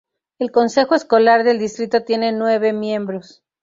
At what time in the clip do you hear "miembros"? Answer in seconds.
2.73-3.43